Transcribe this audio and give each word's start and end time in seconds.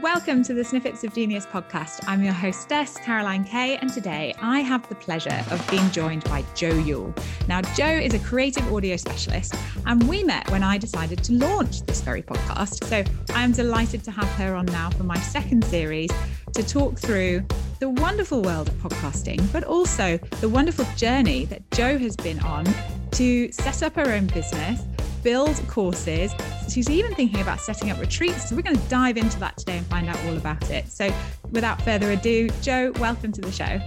Welcome 0.00 0.42
to 0.44 0.54
the 0.54 0.64
Snippets 0.64 1.04
of 1.04 1.14
Genius 1.14 1.44
podcast. 1.44 2.02
I'm 2.08 2.24
your 2.24 2.32
hostess, 2.32 2.96
Caroline 2.96 3.44
Kay, 3.44 3.76
and 3.76 3.92
today 3.92 4.34
I 4.40 4.60
have 4.60 4.88
the 4.88 4.94
pleasure 4.94 5.44
of 5.50 5.70
being 5.70 5.88
joined 5.90 6.24
by 6.24 6.42
Joe 6.54 6.72
Yule. 6.72 7.14
Now, 7.46 7.60
Joe 7.60 7.90
is 7.90 8.14
a 8.14 8.18
creative 8.18 8.72
audio 8.72 8.96
specialist, 8.96 9.54
and 9.84 10.02
we 10.08 10.24
met 10.24 10.50
when 10.50 10.62
I 10.62 10.78
decided 10.78 11.22
to 11.24 11.34
launch 11.34 11.82
this 11.82 12.00
very 12.00 12.22
podcast. 12.22 12.84
So 12.84 13.04
I 13.34 13.44
am 13.44 13.52
delighted 13.52 14.02
to 14.04 14.10
have 14.10 14.28
her 14.30 14.54
on 14.54 14.64
now 14.66 14.88
for 14.88 15.04
my 15.04 15.18
second 15.18 15.62
series 15.66 16.10
to 16.54 16.66
talk 16.66 16.98
through 16.98 17.44
the 17.78 17.90
wonderful 17.90 18.40
world 18.40 18.68
of 18.68 18.74
podcasting, 18.76 19.52
but 19.52 19.62
also 19.62 20.16
the 20.40 20.48
wonderful 20.48 20.86
journey 20.96 21.44
that 21.46 21.70
Joe 21.70 21.98
has 21.98 22.16
been 22.16 22.40
on 22.40 22.66
to 23.10 23.52
set 23.52 23.82
up 23.82 23.94
her 23.96 24.10
own 24.10 24.26
business, 24.28 24.80
build 25.22 25.56
courses. 25.68 26.34
She's 26.68 26.90
even 26.90 27.14
thinking 27.14 27.40
about 27.40 27.60
setting 27.60 27.90
up 27.90 28.00
retreats. 28.00 28.48
So 28.48 28.56
we're 28.56 28.62
going 28.62 28.76
to 28.76 28.88
dive 28.88 29.16
into 29.16 29.38
that 29.40 29.56
today 29.56 29.78
and 29.78 29.86
find 29.86 30.08
out 30.08 30.18
all 30.26 30.36
about 30.36 30.70
it. 30.70 30.88
So 30.88 31.12
without 31.50 31.80
further 31.82 32.10
ado, 32.12 32.48
Joe, 32.60 32.92
welcome 32.98 33.32
to 33.32 33.40
the 33.40 33.52
show. 33.52 33.80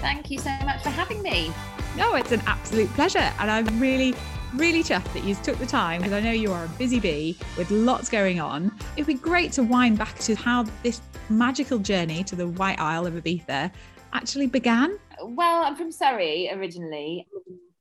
Thank 0.00 0.30
you 0.30 0.38
so 0.38 0.50
much 0.64 0.82
for 0.82 0.90
having 0.90 1.22
me. 1.22 1.52
No, 1.96 2.14
it's 2.14 2.32
an 2.32 2.42
absolute 2.46 2.88
pleasure. 2.90 3.32
And 3.38 3.50
I'm 3.50 3.80
really 3.80 4.14
really 4.54 4.82
chuffed 4.82 5.12
that 5.12 5.24
you 5.24 5.34
took 5.36 5.58
the 5.58 5.66
time 5.66 6.00
because 6.00 6.14
I 6.14 6.20
know 6.20 6.30
you 6.30 6.52
are 6.52 6.64
a 6.64 6.68
busy 6.68 7.00
bee 7.00 7.36
with 7.56 7.70
lots 7.70 8.08
going 8.08 8.40
on. 8.40 8.72
It'd 8.96 9.06
be 9.06 9.14
great 9.14 9.52
to 9.52 9.62
wind 9.62 9.98
back 9.98 10.18
to 10.20 10.34
how 10.34 10.64
this 10.82 11.00
magical 11.28 11.78
journey 11.78 12.24
to 12.24 12.36
the 12.36 12.48
White 12.48 12.80
Isle 12.80 13.06
of 13.06 13.14
Ibiza 13.14 13.70
actually 14.12 14.46
began. 14.46 14.98
Well, 15.22 15.64
I'm 15.64 15.76
from 15.76 15.92
Surrey 15.92 16.50
originally, 16.52 17.26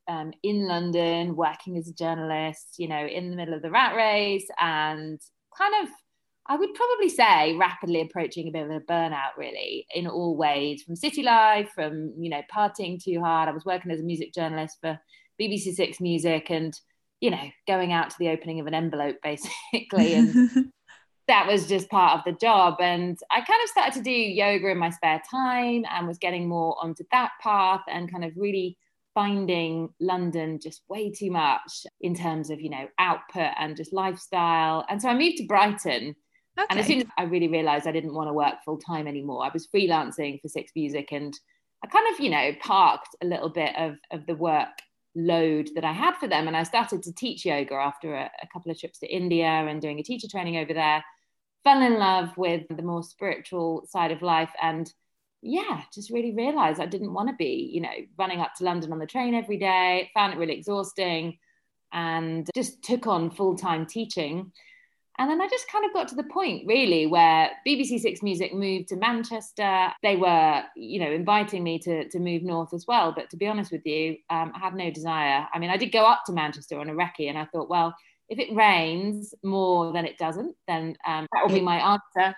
um, 0.07 0.31
in 0.43 0.67
London, 0.67 1.35
working 1.35 1.77
as 1.77 1.87
a 1.87 1.93
journalist, 1.93 2.75
you 2.77 2.87
know, 2.87 3.05
in 3.05 3.29
the 3.29 3.35
middle 3.35 3.53
of 3.53 3.61
the 3.61 3.71
rat 3.71 3.95
race 3.95 4.47
and 4.59 5.19
kind 5.57 5.73
of 5.83 5.89
I 6.49 6.55
would 6.55 6.73
probably 6.73 7.09
say 7.09 7.55
rapidly 7.57 8.01
approaching 8.01 8.47
a 8.47 8.51
bit 8.51 8.63
of 8.63 8.71
a 8.71 8.79
burnout, 8.79 9.35
really, 9.37 9.85
in 9.93 10.07
all 10.07 10.37
ways 10.37 10.81
from 10.81 10.95
city 10.95 11.21
life, 11.21 11.69
from, 11.75 12.13
you 12.17 12.29
know, 12.29 12.41
partying 12.53 13.03
too 13.03 13.19
hard. 13.19 13.49
I 13.49 13.51
was 13.51 13.65
working 13.65 13.91
as 13.91 13.99
a 13.99 14.03
music 14.03 14.33
journalist 14.33 14.77
for 14.79 14.97
BBC 15.41 15.73
Six 15.73 15.99
Music 15.99 16.49
and, 16.49 16.73
you 17.19 17.31
know, 17.31 17.49
going 17.67 17.91
out 17.91 18.11
to 18.11 18.15
the 18.17 18.29
opening 18.29 18.61
of 18.61 18.67
an 18.67 18.73
envelope 18.73 19.17
basically. 19.23 20.13
And 20.13 20.71
that 21.27 21.47
was 21.47 21.67
just 21.67 21.89
part 21.89 22.17
of 22.17 22.23
the 22.23 22.39
job. 22.39 22.75
And 22.79 23.17
I 23.29 23.41
kind 23.41 23.61
of 23.63 23.69
started 23.69 23.93
to 23.95 24.03
do 24.03 24.11
yoga 24.11 24.69
in 24.69 24.77
my 24.77 24.91
spare 24.91 25.21
time 25.29 25.83
and 25.91 26.07
was 26.07 26.17
getting 26.17 26.47
more 26.47 26.77
onto 26.81 27.03
that 27.11 27.31
path 27.41 27.81
and 27.89 28.09
kind 28.09 28.23
of 28.23 28.31
really 28.37 28.77
finding 29.17 29.89
London 29.99 30.59
just 30.61 30.83
way 30.89 31.09
too 31.09 31.31
much 31.31 31.87
in 32.01 32.13
terms 32.13 32.51
of, 32.51 32.61
you 32.61 32.69
know, 32.69 32.87
output 32.99 33.49
and 33.57 33.75
just 33.75 33.91
lifestyle. 33.91 34.85
And 34.89 35.01
so 35.01 35.09
I 35.09 35.15
moved 35.15 35.37
to 35.37 35.47
Brighton. 35.47 36.15
Okay. 36.55 36.67
And 36.69 36.79
as 36.79 36.85
soon 36.85 36.99
as 36.99 37.07
I 37.17 37.23
really 37.23 37.47
realized 37.47 37.87
I 37.87 37.91
didn't 37.91 38.13
want 38.13 38.29
to 38.29 38.33
work 38.33 38.57
full 38.63 38.77
time 38.77 39.07
anymore, 39.07 39.43
I 39.43 39.49
was 39.51 39.67
freelancing 39.73 40.39
for 40.39 40.49
Six 40.49 40.71
Music 40.75 41.11
and 41.11 41.33
I 41.83 41.87
kind 41.87 42.05
of, 42.13 42.19
you 42.19 42.29
know, 42.29 42.51
parked 42.61 43.15
a 43.23 43.25
little 43.25 43.49
bit 43.49 43.75
of, 43.75 43.95
of 44.11 44.27
the 44.27 44.35
work 44.35 44.69
load 45.15 45.71
that 45.73 45.83
I 45.83 45.93
had 45.93 46.15
for 46.17 46.27
them. 46.27 46.47
And 46.47 46.55
I 46.55 46.61
started 46.61 47.01
to 47.01 47.11
teach 47.11 47.43
yoga 47.43 47.73
after 47.73 48.13
a, 48.13 48.29
a, 48.43 48.47
couple 48.53 48.71
of 48.71 48.79
trips 48.79 48.99
to 48.99 49.07
India 49.07 49.47
and 49.47 49.81
doing 49.81 49.99
a 49.99 50.03
teacher 50.03 50.27
training 50.29 50.57
over 50.57 50.75
there. 50.75 51.03
Fell 51.63 51.81
in 51.81 51.97
love 51.97 52.37
with 52.37 52.67
the 52.69 52.83
more 52.83 53.01
spiritual 53.01 53.83
side 53.89 54.11
of 54.11 54.21
life. 54.21 54.51
And 54.61 54.93
yeah, 55.47 55.81
just 55.93 56.09
really 56.09 56.33
realized 56.33 56.79
I 56.79 56.85
didn't 56.85 57.13
want 57.13 57.29
to 57.29 57.35
be, 57.35 57.69
you 57.73 57.81
know, 57.81 57.89
running 58.17 58.41
up 58.41 58.53
to 58.55 58.63
London 58.63 58.91
on 58.91 58.99
the 58.99 59.05
train 59.05 59.33
every 59.33 59.57
day. 59.57 60.09
Found 60.13 60.33
it 60.33 60.39
really 60.39 60.53
exhausting 60.53 61.37
and 61.93 62.49
just 62.53 62.83
took 62.83 63.07
on 63.07 63.31
full 63.31 63.55
time 63.55 63.85
teaching. 63.85 64.51
And 65.19 65.31
then 65.31 65.41
I 65.41 65.47
just 65.47 65.71
kind 65.71 65.83
of 65.83 65.93
got 65.93 66.07
to 66.09 66.15
the 66.15 66.25
point 66.25 66.67
really 66.67 67.07
where 67.07 67.49
BBC 67.67 67.99
Six 67.99 68.21
Music 68.21 68.53
moved 68.53 68.89
to 68.89 68.97
Manchester. 68.97 69.91
They 70.03 70.15
were, 70.15 70.63
you 70.75 70.99
know, 70.99 71.11
inviting 71.11 71.63
me 71.63 71.79
to, 71.79 72.07
to 72.09 72.19
move 72.19 72.43
north 72.43 72.73
as 72.73 72.85
well. 72.87 73.13
But 73.15 73.31
to 73.31 73.37
be 73.37 73.47
honest 73.47 73.71
with 73.71 73.85
you, 73.85 74.17
um, 74.29 74.51
I 74.55 74.59
had 74.59 74.75
no 74.75 74.91
desire. 74.91 75.47
I 75.51 75.57
mean, 75.57 75.71
I 75.71 75.77
did 75.77 75.91
go 75.91 76.05
up 76.05 76.23
to 76.25 76.33
Manchester 76.33 76.79
on 76.79 76.89
a 76.89 76.93
recce 76.93 77.29
and 77.29 77.37
I 77.37 77.45
thought, 77.45 77.69
well, 77.69 77.95
if 78.29 78.37
it 78.37 78.53
rains 78.53 79.33
more 79.43 79.91
than 79.91 80.05
it 80.05 80.17
doesn't, 80.17 80.55
then 80.67 80.95
um, 81.07 81.25
that 81.33 81.47
will 81.47 81.55
be 81.55 81.61
my 81.61 81.77
answer. 81.77 82.35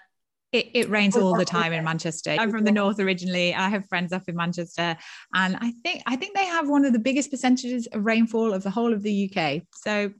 It, 0.52 0.72
it, 0.74 0.90
rains 0.90 1.16
all 1.16 1.38
the 1.38 1.46
time 1.46 1.74
in 1.74 1.84
Manchester. 1.84 2.32
I'm 2.32 2.50
from 2.50 2.64
the 2.64 2.72
north 2.72 3.00
originally. 3.00 3.54
I 3.54 3.70
have 3.70 3.86
friends 3.88 4.12
up 4.12 4.24
in 4.28 4.36
Manchester, 4.36 4.98
and 5.36 5.56
I 5.56 5.74
think 5.84 6.02
I 6.08 6.16
think 6.16 6.36
they 6.36 6.46
have 6.46 6.68
one 6.68 6.86
of 6.86 6.94
the 6.94 6.98
biggest 6.98 7.30
percentages 7.30 7.86
of 7.92 8.04
rainfall 8.04 8.54
of 8.54 8.64
the 8.64 8.72
whole 8.72 8.92
of 8.92 9.04
the 9.04 9.32
UK. 9.32 9.62
So 9.76 10.12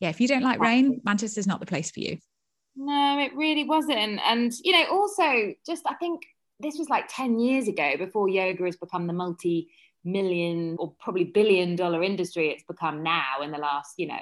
yeah, 0.00 0.08
if 0.08 0.20
you 0.20 0.26
don't 0.26 0.42
like 0.42 0.58
rain, 0.58 1.00
Manchester's 1.04 1.46
not 1.46 1.60
the 1.60 1.66
place 1.66 1.90
for 1.90 2.00
you. 2.00 2.18
No, 2.74 3.18
it 3.20 3.34
really 3.36 3.64
wasn't. 3.64 4.20
And, 4.24 4.52
you 4.64 4.72
know, 4.72 4.86
also 4.90 5.54
just 5.66 5.82
I 5.86 5.94
think 5.94 6.22
this 6.58 6.76
was 6.78 6.88
like 6.88 7.04
10 7.08 7.38
years 7.38 7.68
ago 7.68 7.96
before 7.98 8.28
yoga 8.28 8.64
has 8.64 8.76
become 8.76 9.06
the 9.06 9.12
multi 9.12 9.68
million 10.02 10.76
or 10.78 10.94
probably 10.98 11.24
billion 11.24 11.76
dollar 11.76 12.02
industry 12.02 12.48
it's 12.48 12.64
become 12.64 13.02
now 13.02 13.42
in 13.42 13.50
the 13.50 13.58
last, 13.58 13.94
you 13.98 14.06
know, 14.06 14.20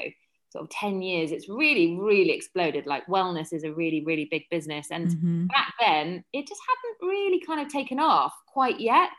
sort 0.50 0.64
of 0.64 0.70
10 0.70 1.02
years. 1.02 1.30
It's 1.30 1.48
really, 1.48 1.98
really 1.98 2.32
exploded. 2.32 2.86
Like 2.86 3.06
wellness 3.06 3.52
is 3.52 3.64
a 3.64 3.72
really, 3.72 4.04
really 4.04 4.28
big 4.30 4.44
business. 4.50 4.88
And 4.90 5.08
mm-hmm. 5.08 5.46
back 5.46 5.74
then, 5.80 6.24
it 6.32 6.46
just 6.46 6.60
hadn't 6.68 7.08
really 7.08 7.40
kind 7.40 7.60
of 7.60 7.68
taken 7.68 8.00
off 8.00 8.32
quite 8.46 8.80
yet. 8.80 9.10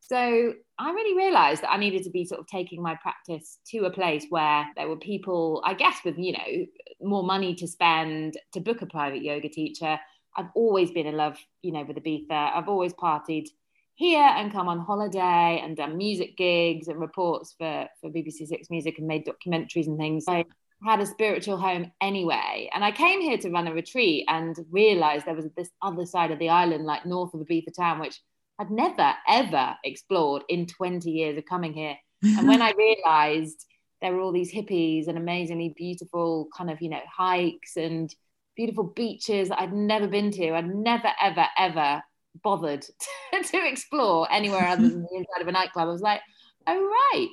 So 0.00 0.52
I 0.78 0.90
really 0.90 1.16
realized 1.16 1.62
that 1.62 1.70
I 1.70 1.76
needed 1.76 2.02
to 2.04 2.10
be 2.10 2.24
sort 2.24 2.40
of 2.40 2.46
taking 2.48 2.82
my 2.82 2.96
practice 2.96 3.58
to 3.68 3.84
a 3.84 3.90
place 3.90 4.26
where 4.30 4.66
there 4.76 4.88
were 4.88 4.96
people, 4.96 5.62
I 5.64 5.74
guess, 5.74 5.98
with, 6.04 6.18
you 6.18 6.32
know, 6.32 6.66
more 7.00 7.22
money 7.22 7.54
to 7.54 7.68
spend 7.68 8.36
to 8.52 8.60
book 8.60 8.82
a 8.82 8.86
private 8.86 9.22
yoga 9.22 9.48
teacher. 9.48 9.98
I've 10.36 10.50
always 10.54 10.90
been 10.90 11.06
in 11.06 11.16
love, 11.16 11.38
you 11.62 11.72
know, 11.72 11.84
with 11.84 11.96
Ibiza. 11.96 12.30
I've 12.30 12.68
always 12.68 12.92
partied 12.94 13.46
here 13.94 14.22
and 14.22 14.50
come 14.50 14.68
on 14.68 14.80
holiday 14.80 15.60
and 15.62 15.76
done 15.76 15.96
music 15.96 16.36
gigs 16.36 16.88
and 16.88 17.00
reports 17.00 17.54
for, 17.56 17.86
for 18.00 18.10
BBC 18.10 18.48
Six 18.48 18.70
Music 18.70 18.98
and 18.98 19.06
made 19.06 19.26
documentaries 19.26 19.86
and 19.86 19.98
things. 19.98 20.24
I 20.26 20.44
had 20.84 21.00
a 21.00 21.06
spiritual 21.06 21.56
home 21.56 21.92
anyway. 22.00 22.68
And 22.74 22.84
I 22.84 22.92
came 22.92 23.20
here 23.20 23.38
to 23.38 23.50
run 23.50 23.68
a 23.68 23.74
retreat 23.74 24.24
and 24.28 24.56
realized 24.70 25.26
there 25.26 25.34
was 25.34 25.48
this 25.56 25.70
other 25.80 26.06
side 26.06 26.30
of 26.30 26.38
the 26.38 26.48
island, 26.48 26.84
like 26.84 27.06
north 27.06 27.34
of 27.34 27.40
Ibiza 27.40 27.74
town, 27.76 28.00
which 28.00 28.20
I'd 28.58 28.70
never, 28.70 29.14
ever 29.28 29.76
explored 29.84 30.42
in 30.48 30.66
20 30.66 31.10
years 31.10 31.38
of 31.38 31.44
coming 31.46 31.72
here. 31.72 31.96
And 32.22 32.48
when 32.48 32.62
I 32.62 32.72
realized 32.72 33.66
there 34.00 34.12
were 34.12 34.20
all 34.20 34.32
these 34.32 34.52
hippies 34.52 35.08
and 35.08 35.16
amazingly 35.16 35.74
beautiful 35.76 36.48
kind 36.56 36.70
of, 36.70 36.80
you 36.80 36.90
know, 36.90 37.00
hikes 37.10 37.76
and 37.76 38.14
beautiful 38.56 38.84
beaches 38.84 39.48
that 39.48 39.60
I'd 39.60 39.72
never 39.72 40.08
been 40.08 40.30
to, 40.32 40.52
I'd 40.52 40.74
never, 40.74 41.08
ever, 41.20 41.46
ever 41.56 42.02
bothered 42.42 42.82
to, 43.32 43.42
to 43.42 43.68
explore 43.68 44.30
anywhere 44.30 44.66
other 44.66 44.88
than 44.88 45.02
the 45.02 45.16
inside 45.16 45.42
of 45.42 45.48
a 45.48 45.52
nightclub. 45.52 45.88
I 45.88 45.92
was 45.92 46.02
like, 46.02 46.20
oh, 46.66 46.80
right. 46.80 47.28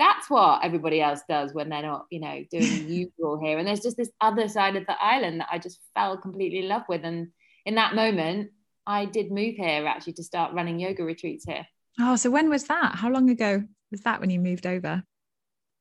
That's 0.00 0.28
what 0.30 0.64
everybody 0.64 1.00
else 1.00 1.20
does 1.28 1.52
when 1.52 1.68
they're 1.68 1.82
not, 1.82 2.06
you 2.10 2.20
know, 2.20 2.42
doing 2.50 2.88
usual 2.88 3.38
here. 3.38 3.58
And 3.58 3.68
there's 3.68 3.80
just 3.80 3.96
this 3.98 4.10
other 4.20 4.48
side 4.48 4.74
of 4.74 4.86
the 4.86 5.00
island 5.00 5.40
that 5.40 5.48
I 5.52 5.58
just 5.58 5.78
fell 5.94 6.16
completely 6.16 6.60
in 6.60 6.68
love 6.68 6.82
with. 6.88 7.04
And 7.04 7.28
in 7.66 7.74
that 7.76 7.94
moment, 7.94 8.50
I 8.86 9.04
did 9.04 9.30
move 9.30 9.56
here 9.56 9.86
actually 9.86 10.14
to 10.14 10.24
start 10.24 10.54
running 10.54 10.80
yoga 10.80 11.04
retreats 11.04 11.44
here. 11.44 11.66
Oh, 12.00 12.16
so 12.16 12.30
when 12.30 12.48
was 12.48 12.64
that? 12.64 12.96
How 12.96 13.10
long 13.10 13.28
ago 13.28 13.62
was 13.90 14.00
that 14.00 14.20
when 14.20 14.30
you 14.30 14.40
moved 14.40 14.66
over? 14.66 15.02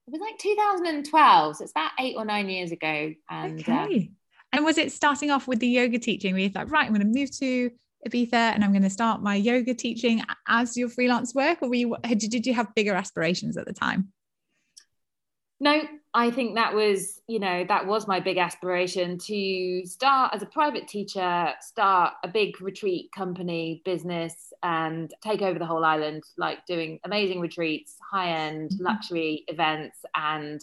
It 0.08 0.12
was 0.12 0.22
like 0.22 0.38
2012. 0.38 1.56
So 1.56 1.64
it's 1.64 1.72
about 1.72 1.92
eight 1.98 2.16
or 2.18 2.26
nine 2.26 2.50
years 2.50 2.72
ago. 2.72 3.14
And 3.30 3.70
uh, 3.70 3.84
okay. 3.84 4.12
and 4.52 4.66
was 4.66 4.78
it 4.78 4.92
starting 4.92 5.32
off 5.32 5.48
with 5.48 5.60
the 5.60 5.68
yoga 5.68 5.98
teaching 5.98 6.34
where 6.34 6.42
you 6.42 6.50
thought, 6.50 6.70
right, 6.70 6.86
I'm 6.86 6.94
going 6.94 7.02
to 7.02 7.20
move 7.20 7.32
to 7.40 7.72
Ibiza 8.08 8.34
and 8.34 8.64
I'm 8.64 8.72
going 8.72 8.84
to 8.84 8.90
start 8.90 9.22
my 9.22 9.36
yoga 9.36 9.74
teaching 9.74 10.24
as 10.48 10.78
your 10.78 10.90
freelance 10.90 11.36
work? 11.36 11.62
Or 11.62 11.70
were 11.70 11.76
you, 11.76 11.96
did 12.04 12.46
you 12.46 12.54
have 12.54 12.74
bigger 12.76 12.94
aspirations 12.94 13.58
at 13.58 13.66
the 13.66 13.74
time? 13.74 14.12
No, 15.62 15.82
I 16.14 16.32
think 16.32 16.56
that 16.56 16.74
was, 16.74 17.22
you 17.28 17.40
know, 17.40 17.66
that 17.68 17.86
was 17.86 18.08
my 18.08 18.22
big 18.22 18.38
aspiration 18.38 19.18
to 19.26 19.86
start 19.86 20.34
as 20.34 20.42
a 20.42 20.46
private 20.46 20.88
teacher, 20.88 21.50
start 21.60 22.14
a 22.24 22.30
big 22.30 22.62
retreat 22.62 23.12
company 23.14 23.82
business 23.84 24.54
and 24.64 25.14
take 25.22 25.42
over 25.42 25.60
the 25.60 25.66
whole 25.66 25.84
island, 25.84 26.24
like 26.38 26.66
doing 26.66 27.00
amazing 27.04 27.42
retreats, 27.42 27.98
high 28.10 28.30
end 28.30 28.72
mm-hmm. 28.72 28.86
luxury 28.86 29.44
events, 29.50 29.98
and 30.16 30.62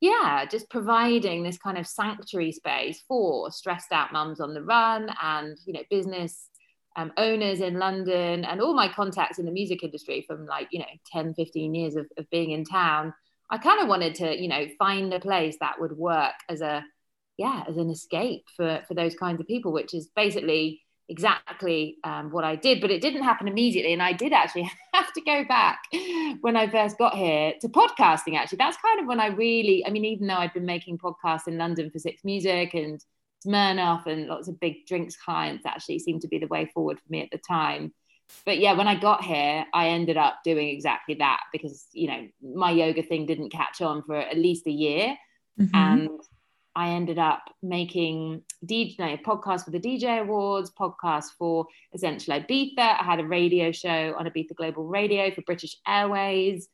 yeah, 0.00 0.44
just 0.44 0.68
providing 0.68 1.42
this 1.42 1.56
kind 1.56 1.78
of 1.78 1.86
sanctuary 1.86 2.52
space 2.52 3.02
for 3.08 3.50
stressed 3.50 3.92
out 3.92 4.12
mums 4.12 4.40
on 4.40 4.52
the 4.52 4.62
run 4.62 5.10
and, 5.22 5.56
you 5.64 5.72
know, 5.72 5.82
business 5.88 6.50
um, 6.96 7.12
owners 7.16 7.60
in 7.60 7.78
London 7.78 8.44
and 8.44 8.60
all 8.60 8.74
my 8.74 8.88
contacts 8.88 9.38
in 9.38 9.44
the 9.44 9.52
music 9.52 9.82
industry 9.82 10.24
from 10.26 10.46
like, 10.46 10.68
you 10.70 10.78
know, 10.78 10.86
10, 11.12 11.34
15 11.34 11.74
years 11.74 11.94
of, 11.94 12.06
of 12.16 12.28
being 12.30 12.50
in 12.50 12.64
town 12.64 13.12
I 13.48 13.58
kind 13.58 13.80
of 13.80 13.88
wanted 13.88 14.14
to, 14.16 14.40
you 14.40 14.48
know, 14.48 14.66
find 14.78 15.12
a 15.12 15.20
place 15.20 15.56
that 15.60 15.80
would 15.80 15.96
work 15.96 16.34
as 16.48 16.60
a, 16.60 16.84
yeah, 17.36 17.64
as 17.68 17.76
an 17.76 17.90
escape 17.90 18.44
for 18.56 18.82
for 18.88 18.94
those 18.94 19.14
kinds 19.14 19.40
of 19.40 19.46
people, 19.46 19.72
which 19.72 19.94
is 19.94 20.08
basically 20.16 20.82
exactly 21.08 21.98
um, 22.02 22.30
what 22.30 22.44
I 22.44 22.56
did. 22.56 22.80
But 22.80 22.90
it 22.90 23.00
didn't 23.00 23.22
happen 23.22 23.46
immediately, 23.46 23.92
and 23.92 24.02
I 24.02 24.12
did 24.12 24.32
actually 24.32 24.70
have 24.94 25.12
to 25.12 25.20
go 25.20 25.44
back 25.44 25.80
when 26.40 26.56
I 26.56 26.68
first 26.68 26.98
got 26.98 27.14
here 27.14 27.54
to 27.60 27.68
podcasting. 27.68 28.36
Actually, 28.36 28.58
that's 28.58 28.78
kind 28.78 29.00
of 29.00 29.06
when 29.06 29.20
I 29.20 29.26
really, 29.26 29.84
I 29.86 29.90
mean, 29.90 30.04
even 30.04 30.26
though 30.26 30.34
I'd 30.34 30.54
been 30.54 30.66
making 30.66 30.98
podcasts 30.98 31.46
in 31.46 31.58
London 31.58 31.90
for 31.90 31.98
Six 31.98 32.24
Music 32.24 32.74
and 32.74 33.00
Smirnoff 33.44 34.06
and 34.06 34.26
lots 34.26 34.48
of 34.48 34.60
big 34.60 34.86
drinks 34.86 35.16
clients, 35.16 35.66
actually 35.66 35.98
seemed 35.98 36.22
to 36.22 36.28
be 36.28 36.38
the 36.38 36.46
way 36.46 36.70
forward 36.72 36.98
for 36.98 37.10
me 37.10 37.22
at 37.22 37.30
the 37.32 37.38
time 37.38 37.92
but 38.44 38.58
yeah, 38.58 38.72
when 38.72 38.88
I 38.88 38.98
got 38.98 39.22
here, 39.22 39.64
I 39.72 39.88
ended 39.88 40.16
up 40.16 40.40
doing 40.44 40.68
exactly 40.68 41.14
that 41.16 41.40
because 41.52 41.86
you 41.92 42.08
know 42.08 42.26
my 42.42 42.70
yoga 42.70 43.02
thing 43.02 43.26
didn't 43.26 43.50
catch 43.50 43.80
on 43.80 44.02
for 44.02 44.16
at 44.16 44.36
least 44.36 44.66
a 44.66 44.70
year, 44.70 45.16
mm-hmm. 45.58 45.74
and 45.74 46.10
I 46.74 46.90
ended 46.90 47.18
up 47.18 47.42
making 47.62 48.42
DJ 48.64 48.98
no, 48.98 49.16
podcast 49.18 49.64
for 49.64 49.70
the 49.70 49.80
DJ 49.80 50.20
Awards, 50.20 50.72
podcast 50.78 51.26
for 51.38 51.66
Essential 51.94 52.34
Ibiza. 52.34 52.78
I 52.78 53.02
had 53.02 53.20
a 53.20 53.26
radio 53.26 53.72
show 53.72 54.14
on 54.18 54.26
Ibiza 54.26 54.56
Global 54.56 54.86
Radio 54.86 55.30
for 55.30 55.42
British 55.42 55.76
Airways. 55.86 56.68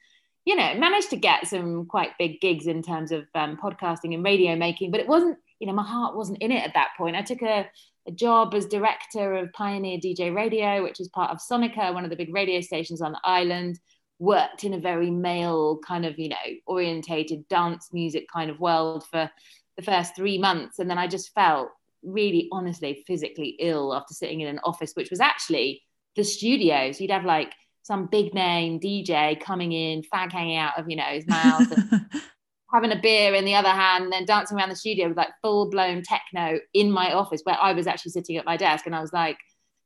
You 0.45 0.57
know, 0.57 0.75
managed 0.75 1.11
to 1.11 1.17
get 1.17 1.47
some 1.47 1.87
quite 1.87 2.19
big 2.19 2.41
gigs 2.41 2.67
in 2.67 2.83
terms 2.83 3.13
of 3.13 3.27
um, 3.35 3.57
podcasting 3.63 4.15
and 4.15 4.25
radio 4.25 4.57
making, 4.57 4.91
but 4.91 5.01
it 5.01 5.07
wasn't. 5.07 5.39
You 5.63 5.69
know, 5.69 5.75
my 5.75 5.87
heart 5.87 6.17
wasn't 6.17 6.43
in 6.43 6.53
it 6.53 6.65
at 6.65 6.75
that 6.75 6.91
point. 6.99 7.17
I 7.17 7.23
took 7.23 7.41
a 7.43 7.67
a 8.07 8.13
job 8.13 8.55
as 8.55 8.67
director 8.67 9.37
of 9.37 9.53
Pioneer 9.53 9.99
DJ 9.99 10.35
Radio, 10.35 10.83
which 10.83 11.01
is 11.01 11.09
part 11.09 11.31
of 11.31 11.39
Sonica, 11.39 11.95
one 11.95 12.05
of 12.05 12.11
the 12.11 12.17
big 12.17 12.35
radio 12.35 12.61
stations 12.61 13.01
on 13.01 13.13
the 13.13 13.21
island. 13.25 13.79
Worked 14.19 14.65
in 14.65 14.75
a 14.75 14.81
very 14.81 15.11
male 15.11 15.79
kind 15.87 16.07
of, 16.07 16.19
you 16.19 16.29
know, 16.29 16.37
orientated 16.67 17.49
dance 17.49 17.91
music 17.93 18.27
kind 18.33 18.51
of 18.51 18.61
world 18.61 19.05
for 19.11 19.31
the 19.77 19.83
first 19.83 20.15
three 20.15 20.39
months. 20.39 20.79
And 20.79 20.89
then 20.89 20.99
I 20.99 21.09
just 21.09 21.33
felt 21.35 21.71
really, 22.05 22.49
honestly, 22.53 23.03
physically 23.07 23.57
ill 23.59 23.95
after 23.95 24.15
sitting 24.15 24.41
in 24.41 24.49
an 24.49 24.61
office, 24.63 24.93
which 24.95 25.11
was 25.11 25.19
actually 25.19 25.83
the 26.15 26.23
studio. 26.23 26.93
So 26.93 27.03
you'd 27.03 27.11
have 27.11 27.25
like 27.25 27.53
some 27.83 28.07
big 28.07 28.33
name 28.33 28.79
DJ 28.79 29.41
coming 29.41 29.73
in, 29.73 30.03
fag 30.03 30.31
hanging 30.31 30.57
out 30.57 30.79
of, 30.79 30.89
you 30.89 30.97
know, 30.97 31.03
his 31.05 31.27
mouth. 31.27 31.67
Having 32.73 32.93
a 32.93 33.01
beer 33.01 33.35
in 33.35 33.45
the 33.45 33.55
other 33.55 33.69
hand, 33.69 34.05
and 34.05 34.13
then 34.13 34.25
dancing 34.25 34.57
around 34.57 34.71
the 34.71 34.77
studio 34.77 35.09
with 35.09 35.17
like 35.17 35.29
full 35.43 35.69
blown 35.71 36.03
techno 36.03 36.59
in 36.73 36.91
my 36.91 37.13
office 37.13 37.43
where 37.45 37.59
I 37.61 37.73
was 37.73 37.87
actually 37.87 38.13
sitting 38.13 38.37
at 38.37 38.47
my 38.47 38.57
desk. 38.57 38.87
And 38.87 38.95
I 38.95 39.01
was 39.01 39.13
like, 39.13 39.37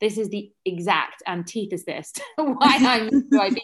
this 0.01 0.19
is 0.19 0.29
the 0.29 0.51
exact 0.65 1.23
antithesis 1.27 2.13
to 2.39 2.45
why 2.45 2.77
I'm 2.81 3.29
I've 3.41 3.55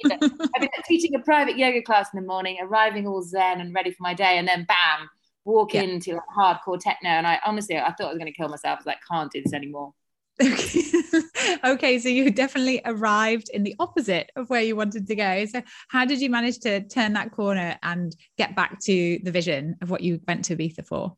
been 0.60 0.70
teaching 0.86 1.14
a 1.14 1.20
private 1.20 1.56
yoga 1.56 1.82
class 1.82 2.08
in 2.12 2.20
the 2.20 2.26
morning, 2.26 2.58
arriving 2.60 3.06
all 3.06 3.22
zen 3.22 3.60
and 3.60 3.74
ready 3.74 3.90
for 3.90 3.98
my 4.00 4.14
day, 4.14 4.38
and 4.38 4.48
then 4.48 4.64
bam, 4.64 5.08
walk 5.44 5.74
yeah. 5.74 5.82
into 5.82 6.14
like 6.14 6.22
hardcore 6.36 6.80
techno. 6.80 7.10
And 7.10 7.26
I 7.26 7.38
honestly, 7.44 7.76
I 7.76 7.92
thought 7.92 8.06
I 8.06 8.08
was 8.08 8.18
going 8.18 8.32
to 8.32 8.36
kill 8.36 8.48
myself. 8.48 8.76
I 8.76 8.80
was 8.80 8.86
like, 8.86 8.98
can't 9.10 9.30
do 9.30 9.42
this 9.42 9.52
anymore. 9.52 9.92
Okay. 10.40 10.82
okay, 11.64 11.98
so 11.98 12.08
you 12.08 12.30
definitely 12.30 12.80
arrived 12.84 13.50
in 13.52 13.62
the 13.62 13.74
opposite 13.78 14.30
of 14.36 14.48
where 14.50 14.62
you 14.62 14.76
wanted 14.76 15.06
to 15.06 15.14
go. 15.14 15.44
So, 15.46 15.62
how 15.88 16.04
did 16.04 16.20
you 16.20 16.30
manage 16.30 16.58
to 16.60 16.80
turn 16.88 17.12
that 17.14 17.32
corner 17.32 17.78
and 17.82 18.14
get 18.38 18.56
back 18.56 18.80
to 18.80 19.18
the 19.22 19.30
vision 19.30 19.76
of 19.82 19.90
what 19.90 20.00
you 20.00 20.20
went 20.26 20.44
to 20.46 20.56
Ibiza 20.56 20.86
for? 20.86 21.16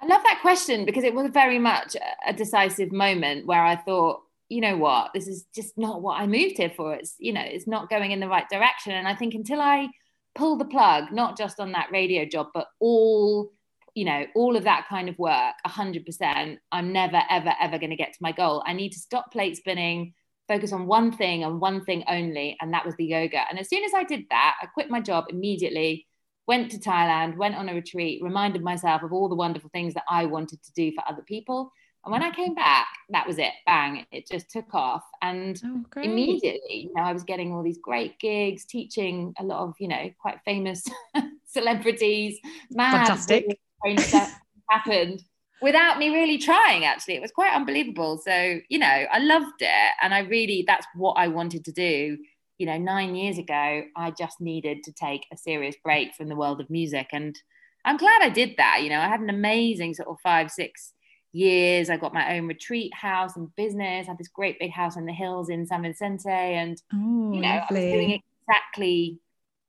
I 0.00 0.06
love 0.06 0.22
that 0.22 0.38
question 0.42 0.84
because 0.84 1.04
it 1.04 1.14
was 1.14 1.30
very 1.32 1.58
much 1.58 1.96
a 2.26 2.32
decisive 2.32 2.92
moment 2.92 3.46
where 3.46 3.64
I 3.64 3.76
thought, 3.76 4.22
you 4.48 4.60
know 4.60 4.76
what, 4.76 5.10
this 5.12 5.26
is 5.26 5.44
just 5.54 5.76
not 5.76 6.00
what 6.00 6.20
I 6.20 6.26
moved 6.26 6.56
here 6.56 6.72
for. 6.74 6.94
It's, 6.94 7.16
you 7.18 7.32
know, 7.32 7.42
it's 7.44 7.66
not 7.66 7.90
going 7.90 8.12
in 8.12 8.20
the 8.20 8.28
right 8.28 8.48
direction. 8.48 8.92
And 8.92 9.08
I 9.08 9.14
think 9.14 9.34
until 9.34 9.60
I 9.60 9.88
pull 10.34 10.56
the 10.56 10.64
plug, 10.64 11.12
not 11.12 11.36
just 11.36 11.58
on 11.58 11.72
that 11.72 11.90
radio 11.90 12.24
job, 12.24 12.48
but 12.54 12.68
all 12.78 13.50
you 13.98 14.04
know, 14.04 14.24
all 14.36 14.56
of 14.56 14.62
that 14.62 14.86
kind 14.88 15.08
of 15.08 15.18
work, 15.18 15.54
100%, 15.66 16.58
I'm 16.70 16.92
never, 16.92 17.20
ever, 17.28 17.52
ever 17.60 17.78
going 17.78 17.90
to 17.90 17.96
get 17.96 18.12
to 18.12 18.18
my 18.20 18.30
goal. 18.30 18.62
I 18.64 18.72
need 18.72 18.90
to 18.90 18.98
stop 19.00 19.32
plate 19.32 19.56
spinning, 19.56 20.14
focus 20.46 20.72
on 20.72 20.86
one 20.86 21.10
thing 21.10 21.42
and 21.42 21.60
one 21.60 21.84
thing 21.84 22.04
only. 22.06 22.56
And 22.60 22.72
that 22.72 22.86
was 22.86 22.94
the 22.94 23.06
yoga. 23.06 23.40
And 23.50 23.58
as 23.58 23.68
soon 23.68 23.82
as 23.82 23.90
I 23.96 24.04
did 24.04 24.26
that, 24.30 24.54
I 24.62 24.66
quit 24.66 24.88
my 24.88 25.00
job 25.00 25.24
immediately, 25.30 26.06
went 26.46 26.70
to 26.70 26.78
Thailand, 26.78 27.38
went 27.38 27.56
on 27.56 27.68
a 27.68 27.74
retreat, 27.74 28.22
reminded 28.22 28.62
myself 28.62 29.02
of 29.02 29.12
all 29.12 29.28
the 29.28 29.34
wonderful 29.34 29.70
things 29.72 29.94
that 29.94 30.04
I 30.08 30.26
wanted 30.26 30.62
to 30.62 30.72
do 30.74 30.92
for 30.92 31.02
other 31.08 31.22
people. 31.22 31.72
And 32.04 32.12
when 32.12 32.22
I 32.22 32.30
came 32.30 32.54
back, 32.54 32.86
that 33.08 33.26
was 33.26 33.38
it. 33.38 33.52
Bang, 33.66 34.06
it 34.12 34.28
just 34.30 34.48
took 34.48 34.72
off. 34.74 35.02
And 35.22 35.60
oh, 35.66 36.00
immediately, 36.00 36.84
you 36.86 36.94
know, 36.94 37.02
I 37.02 37.12
was 37.12 37.24
getting 37.24 37.52
all 37.52 37.64
these 37.64 37.80
great 37.82 38.20
gigs, 38.20 38.64
teaching 38.64 39.34
a 39.40 39.42
lot 39.42 39.64
of, 39.64 39.74
you 39.80 39.88
know, 39.88 40.08
quite 40.20 40.38
famous 40.44 40.84
celebrities. 41.46 42.38
Mad, 42.70 43.08
Fantastic 43.08 43.58
that 43.84 44.40
happened 44.70 45.22
without 45.60 45.98
me 45.98 46.10
really 46.10 46.38
trying 46.38 46.84
actually. 46.84 47.16
It 47.16 47.22
was 47.22 47.32
quite 47.32 47.54
unbelievable. 47.54 48.20
So 48.24 48.60
you 48.68 48.78
know 48.78 48.86
i 48.86 49.18
loved 49.18 49.60
it. 49.60 49.92
And 50.02 50.14
i 50.14 50.20
really 50.20 50.64
that's 50.66 50.86
what 50.94 51.14
i 51.14 51.28
wanted 51.28 51.64
to 51.66 51.72
do. 51.72 52.18
You 52.58 52.66
know 52.66 52.78
9 52.78 53.14
years 53.14 53.38
ago 53.38 53.82
i 53.96 54.10
just 54.10 54.40
needed 54.40 54.82
to 54.84 54.92
take 54.92 55.22
a 55.32 55.36
serious 55.36 55.76
break 55.82 56.14
from 56.14 56.28
the 56.28 56.36
world 56.36 56.60
of 56.60 56.70
music. 56.70 57.08
And 57.12 57.38
i'm 57.84 57.96
glad 57.96 58.22
i 58.22 58.28
did 58.28 58.54
that. 58.58 58.82
You 58.82 58.90
know 58.90 59.00
i 59.00 59.08
had 59.08 59.20
an 59.20 59.30
amazing 59.30 59.94
sort 59.94 60.08
of 60.08 60.16
5 60.22 60.50
6 60.50 60.92
years. 61.32 61.90
I 61.90 61.98
got 61.98 62.14
my 62.14 62.36
own 62.36 62.46
retreat 62.46 62.92
house 62.94 63.36
and 63.36 63.54
business. 63.54 64.06
I 64.06 64.10
had 64.10 64.18
this 64.18 64.28
great 64.28 64.58
big 64.58 64.72
house 64.72 64.96
in 64.96 65.04
the 65.04 65.12
hills 65.12 65.50
in 65.50 65.66
san 65.66 65.82
vicente. 65.82 66.28
And 66.28 66.80
oh, 66.94 67.32
you 67.32 67.40
know 67.40 67.48
lovely. 67.48 67.60
i 67.60 67.64
was 67.64 67.70
oh, 67.70 67.92
doing 67.92 68.22
exactly 68.48 69.20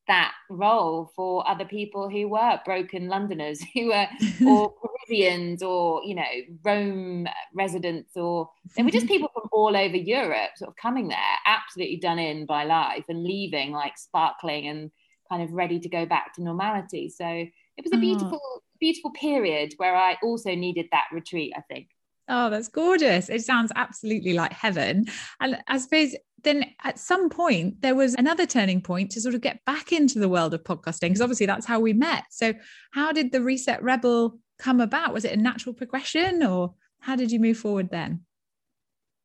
that 0.10 0.34
role 0.50 1.12
for 1.16 1.48
other 1.48 1.64
people 1.64 2.10
who 2.10 2.28
were 2.28 2.60
broken 2.66 3.08
Londoners, 3.08 3.64
who 3.74 3.88
were 3.88 4.08
or 4.46 4.74
Parisians 4.74 5.64
or 5.64 6.04
you 6.04 6.16
know 6.16 6.24
Rome 6.64 7.28
residents, 7.54 8.18
or 8.18 8.50
they 8.76 8.84
were 8.84 8.92
just 8.92 9.06
mm-hmm. 9.06 9.14
people 9.14 9.30
from 9.34 9.48
all 9.54 9.78
over 9.78 9.96
Europe, 9.96 10.52
sort 10.58 10.70
of 10.70 10.76
coming 10.76 11.08
there, 11.08 11.36
absolutely 11.46 11.98
done 11.98 12.20
in 12.20 12.46
by 12.46 12.66
life 12.66 13.06
and 13.08 13.24
leaving 13.24 13.72
like 13.72 13.98
sparkling 13.98 14.68
and 14.68 14.92
kind 15.30 15.44
of 15.44 15.54
ready 15.54 15.80
to 15.80 15.88
go 15.88 16.06
back 16.06 16.34
to 16.34 16.44
normality. 16.44 17.08
So 17.10 17.26
it 17.28 17.84
was 17.84 17.94
a 17.94 17.98
beautiful, 17.98 18.42
oh. 18.44 18.62
beautiful 18.80 19.12
period 19.12 19.74
where 19.78 19.96
I 19.96 20.18
also 20.24 20.56
needed 20.56 20.88
that 20.92 21.06
retreat. 21.14 21.54
I 21.56 21.62
think. 21.62 21.88
Oh, 22.30 22.50
that's 22.52 22.68
gorgeous. 22.68 23.28
It 23.28 23.44
sounds 23.44 23.72
absolutely 23.76 24.34
like 24.34 24.54
heaven. 24.54 25.08
And 25.40 25.58
I 25.68 25.80
suppose 25.80 26.16
then 26.44 26.64
at 26.84 27.00
some 27.00 27.30
point 27.30 27.82
there 27.82 27.96
was 27.96 28.14
another 28.16 28.46
turning 28.46 28.82
point 28.82 29.12
to 29.12 29.22
sort 29.22 29.36
of 29.36 29.42
get 29.42 29.66
back 29.66 29.92
into 29.92 30.20
the 30.20 30.30
world 30.30 30.54
of 30.54 30.64
podcasting 30.64 31.10
because 31.10 31.22
obviously 31.22 31.48
that's 31.48 31.66
how 31.66 31.80
we 31.80 31.92
met. 31.92 32.26
So 32.30 32.54
how 32.92 33.12
did 33.12 33.32
the 33.32 33.42
Reset 33.42 33.82
Rebel 33.82 34.40
come 34.60 34.80
about? 34.80 35.14
Was 35.14 35.26
it 35.26 35.38
a 35.38 35.42
natural 35.42 35.74
progression 35.74 36.44
or 36.44 36.76
how 37.02 37.16
did 37.16 37.32
you 37.32 37.40
move 37.40 37.58
forward 37.58 37.90
then? 37.90 38.22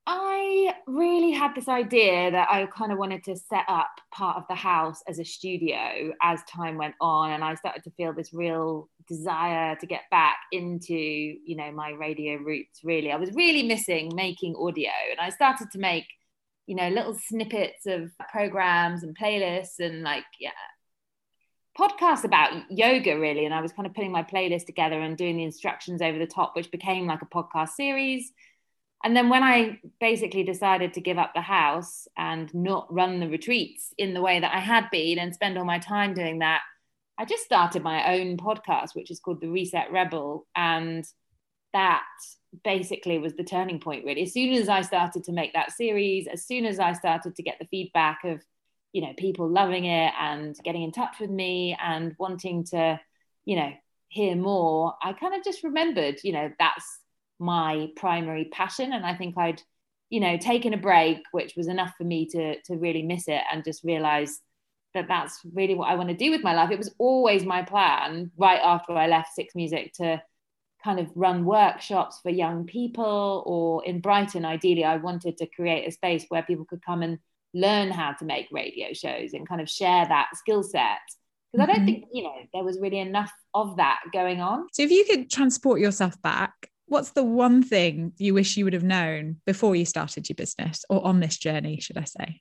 I 0.06 0.74
really 0.86 1.30
had 1.30 1.54
this 1.54 1.68
idea 1.68 2.30
that 2.30 2.48
I 2.50 2.66
kind 2.66 2.92
of 2.92 2.98
wanted 2.98 3.24
to 3.24 3.36
set 3.36 3.64
up 3.68 3.88
part 4.12 4.36
of 4.36 4.44
the 4.48 4.54
house 4.54 5.02
as 5.08 5.18
a 5.18 5.24
studio 5.24 6.12
as 6.22 6.42
time 6.44 6.76
went 6.76 6.94
on. 7.00 7.30
And 7.30 7.42
I 7.42 7.54
started 7.54 7.84
to 7.84 7.90
feel 7.92 8.12
this 8.12 8.32
real 8.34 8.88
desire 9.08 9.76
to 9.76 9.86
get 9.86 10.02
back 10.10 10.36
into, 10.52 10.94
you 10.94 11.56
know, 11.56 11.70
my 11.72 11.90
radio 11.90 12.36
roots 12.36 12.80
really. 12.82 13.12
I 13.12 13.16
was 13.16 13.32
really 13.34 13.62
missing 13.62 14.12
making 14.14 14.56
audio. 14.56 14.90
And 15.10 15.20
I 15.20 15.30
started 15.30 15.70
to 15.72 15.78
make, 15.78 16.06
you 16.66 16.74
know, 16.74 16.88
little 16.88 17.14
snippets 17.14 17.86
of 17.86 18.10
programs 18.30 19.02
and 19.02 19.16
playlists 19.16 19.78
and 19.78 20.02
like, 20.02 20.24
yeah, 20.40 20.50
podcasts 21.78 22.24
about 22.24 22.52
yoga 22.70 23.18
really. 23.18 23.44
And 23.44 23.54
I 23.54 23.60
was 23.60 23.72
kind 23.72 23.86
of 23.86 23.94
putting 23.94 24.12
my 24.12 24.22
playlist 24.22 24.66
together 24.66 25.00
and 25.00 25.16
doing 25.16 25.36
the 25.36 25.44
instructions 25.44 26.02
over 26.02 26.18
the 26.18 26.26
top, 26.26 26.56
which 26.56 26.70
became 26.70 27.06
like 27.06 27.22
a 27.22 27.26
podcast 27.26 27.70
series 27.70 28.32
and 29.04 29.14
then 29.14 29.28
when 29.28 29.42
I 29.42 29.80
basically 30.00 30.44
decided 30.44 30.94
to 30.94 31.00
give 31.02 31.18
up 31.18 31.34
the 31.34 31.42
house 31.42 32.08
and 32.16 32.52
not 32.54 32.92
run 32.92 33.20
the 33.20 33.28
retreats 33.28 33.92
in 33.98 34.14
the 34.14 34.22
way 34.22 34.40
that 34.40 34.54
I 34.54 34.60
had 34.60 34.88
been 34.90 35.18
and 35.18 35.34
spend 35.34 35.58
all 35.58 35.66
my 35.66 35.78
time 35.78 36.14
doing 36.14 36.38
that, 36.38 36.62
I 37.18 37.24
just 37.24 37.44
started 37.44 37.82
my 37.82 38.18
own 38.18 38.36
podcast, 38.36 38.94
which 38.94 39.10
is 39.10 39.20
called 39.20 39.40
The 39.40 39.48
Reset 39.48 39.92
Rebel. 39.92 40.46
And 40.56 41.04
that 41.72 42.04
basically 42.64 43.18
was 43.18 43.34
the 43.34 43.44
turning 43.44 43.80
point, 43.80 44.04
really. 44.04 44.22
As 44.22 44.32
soon 44.32 44.54
as 44.54 44.68
I 44.68 44.82
started 44.82 45.24
to 45.24 45.32
make 45.32 45.52
that 45.54 45.72
series, 45.72 46.26
as 46.26 46.44
soon 46.46 46.64
as 46.66 46.78
I 46.78 46.92
started 46.92 47.36
to 47.36 47.42
get 47.42 47.58
the 47.58 47.66
feedback 47.66 48.20
of 48.24 48.42
you 48.94 49.02
know 49.02 49.12
people 49.18 49.48
loving 49.50 49.84
it 49.84 50.12
and 50.18 50.56
getting 50.64 50.82
in 50.82 50.92
touch 50.92 51.16
with 51.20 51.28
me 51.28 51.76
and 51.82 52.14
wanting 52.18 52.64
to 52.64 52.98
you 53.44 53.56
know 53.56 53.70
hear 54.08 54.36
more 54.36 54.94
i 55.02 55.12
kind 55.12 55.34
of 55.34 55.44
just 55.44 55.64
remembered 55.64 56.16
you 56.22 56.32
know 56.32 56.50
that's 56.58 57.00
my 57.40 57.88
primary 57.96 58.46
passion 58.52 58.92
and 58.92 59.04
i 59.04 59.12
think 59.12 59.36
i'd 59.36 59.60
you 60.08 60.20
know 60.20 60.38
taken 60.38 60.72
a 60.72 60.78
break 60.78 61.18
which 61.32 61.54
was 61.56 61.66
enough 61.66 61.92
for 61.98 62.04
me 62.04 62.26
to 62.26 62.60
to 62.62 62.76
really 62.76 63.02
miss 63.02 63.26
it 63.26 63.42
and 63.52 63.64
just 63.64 63.82
realize 63.82 64.40
that 64.94 65.08
that's 65.08 65.40
really 65.52 65.74
what 65.74 65.88
i 65.88 65.94
want 65.94 66.08
to 66.08 66.16
do 66.16 66.30
with 66.30 66.42
my 66.42 66.54
life 66.54 66.70
it 66.70 66.78
was 66.78 66.94
always 66.98 67.44
my 67.44 67.62
plan 67.62 68.30
right 68.36 68.60
after 68.62 68.92
i 68.92 69.06
left 69.06 69.34
six 69.34 69.54
music 69.54 69.92
to 69.92 70.20
kind 70.82 71.00
of 71.00 71.10
run 71.14 71.44
workshops 71.44 72.20
for 72.22 72.30
young 72.30 72.64
people 72.64 73.42
or 73.46 73.84
in 73.84 74.00
brighton 74.00 74.44
ideally 74.44 74.84
i 74.84 74.96
wanted 74.96 75.36
to 75.36 75.46
create 75.46 75.86
a 75.86 75.92
space 75.92 76.24
where 76.28 76.42
people 76.42 76.64
could 76.64 76.84
come 76.84 77.02
and 77.02 77.18
learn 77.54 77.90
how 77.90 78.12
to 78.12 78.24
make 78.24 78.48
radio 78.50 78.92
shows 78.92 79.32
and 79.32 79.48
kind 79.48 79.60
of 79.60 79.68
share 79.68 80.06
that 80.06 80.28
skill 80.34 80.62
set 80.62 80.98
because 81.52 81.62
mm-hmm. 81.66 81.70
I 81.70 81.74
don't 81.74 81.86
mm-hmm. 81.86 82.00
think 82.00 82.04
you 82.12 82.24
know 82.24 82.34
there 82.52 82.64
was 82.64 82.78
really 82.80 82.98
enough 82.98 83.32
of 83.54 83.76
that 83.76 84.00
going 84.12 84.40
on. 84.40 84.66
So 84.72 84.82
if 84.82 84.90
you 84.90 85.04
could 85.04 85.30
transport 85.30 85.80
yourself 85.80 86.20
back, 86.20 86.52
what's 86.86 87.10
the 87.10 87.24
one 87.24 87.62
thing 87.62 88.12
you 88.18 88.34
wish 88.34 88.56
you 88.56 88.64
would 88.64 88.72
have 88.72 88.82
known 88.82 89.36
before 89.46 89.76
you 89.76 89.84
started 89.84 90.28
your 90.28 90.34
business 90.34 90.84
or 90.90 91.04
on 91.06 91.20
this 91.20 91.38
journey, 91.38 91.80
should 91.80 91.96
I 91.96 92.04
say? 92.04 92.40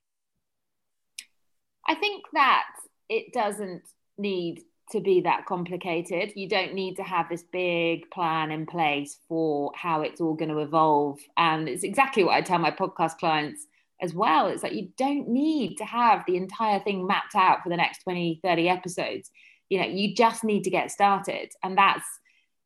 I 1.87 1.95
think 1.95 2.23
that 2.33 2.63
it 3.09 3.33
doesn't 3.33 3.83
need 4.17 4.61
to 4.91 4.99
be 4.99 5.21
that 5.21 5.45
complicated. 5.45 6.33
You 6.35 6.47
don't 6.47 6.73
need 6.73 6.95
to 6.95 7.03
have 7.03 7.29
this 7.29 7.43
big 7.43 8.09
plan 8.11 8.51
in 8.51 8.65
place 8.65 9.17
for 9.27 9.71
how 9.75 10.01
it's 10.01 10.21
all 10.21 10.33
going 10.33 10.49
to 10.49 10.59
evolve. 10.59 11.19
And 11.37 11.67
it's 11.67 11.83
exactly 11.83 12.23
what 12.23 12.35
I 12.35 12.41
tell 12.41 12.59
my 12.59 12.71
podcast 12.71 13.17
clients 13.17 13.65
as 14.01 14.13
well. 14.13 14.47
It's 14.47 14.63
like 14.63 14.73
you 14.73 14.89
don't 14.97 15.29
need 15.29 15.77
to 15.77 15.85
have 15.85 16.23
the 16.27 16.37
entire 16.37 16.79
thing 16.79 17.07
mapped 17.07 17.35
out 17.35 17.63
for 17.63 17.69
the 17.69 17.77
next 17.77 18.03
20, 18.03 18.41
30 18.43 18.69
episodes. 18.69 19.31
You 19.69 19.79
know, 19.81 19.87
you 19.87 20.13
just 20.13 20.43
need 20.43 20.63
to 20.65 20.69
get 20.69 20.91
started. 20.91 21.51
And 21.63 21.77
that's, 21.77 22.05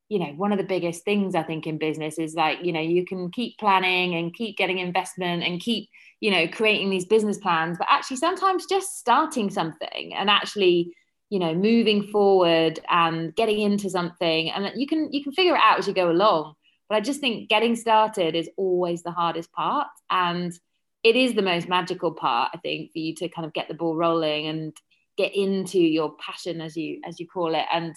you 0.09 0.19
know, 0.19 0.33
one 0.37 0.51
of 0.51 0.57
the 0.57 0.63
biggest 0.63 1.03
things 1.03 1.35
I 1.35 1.43
think 1.43 1.67
in 1.67 1.77
business 1.77 2.17
is 2.17 2.33
like, 2.33 2.59
you 2.63 2.71
know, 2.71 2.79
you 2.81 3.05
can 3.05 3.29
keep 3.31 3.57
planning 3.57 4.15
and 4.15 4.33
keep 4.33 4.57
getting 4.57 4.77
investment 4.77 5.43
and 5.43 5.59
keep, 5.59 5.89
you 6.21 6.31
know, 6.31 6.47
creating 6.47 6.89
these 6.89 7.05
business 7.05 7.37
plans, 7.37 7.77
but 7.77 7.87
actually 7.89 8.17
sometimes 8.17 8.65
just 8.65 8.97
starting 8.97 9.49
something 9.49 10.13
and 10.15 10.29
actually, 10.29 10.93
you 11.29 11.39
know, 11.39 11.53
moving 11.53 12.03
forward 12.07 12.79
and 12.89 13.35
getting 13.35 13.59
into 13.59 13.89
something 13.89 14.49
and 14.49 14.71
you 14.75 14.87
can 14.87 15.09
you 15.11 15.23
can 15.23 15.33
figure 15.33 15.55
it 15.55 15.61
out 15.63 15.79
as 15.79 15.87
you 15.87 15.93
go 15.93 16.09
along. 16.09 16.53
But 16.87 16.95
I 16.95 17.01
just 17.01 17.19
think 17.19 17.49
getting 17.49 17.75
started 17.75 18.33
is 18.33 18.49
always 18.55 19.03
the 19.03 19.11
hardest 19.11 19.51
part. 19.51 19.87
And 20.09 20.57
it 21.03 21.15
is 21.15 21.33
the 21.33 21.41
most 21.41 21.69
magical 21.69 22.11
part 22.11 22.49
i 22.53 22.57
think 22.57 22.91
for 22.91 22.99
you 22.99 23.13
to 23.15 23.29
kind 23.29 23.45
of 23.45 23.53
get 23.53 23.67
the 23.67 23.73
ball 23.73 23.95
rolling 23.95 24.47
and 24.47 24.75
get 25.17 25.35
into 25.35 25.79
your 25.79 26.15
passion 26.17 26.59
as 26.61 26.75
you 26.75 26.99
as 27.05 27.19
you 27.19 27.27
call 27.27 27.55
it 27.55 27.65
and 27.71 27.95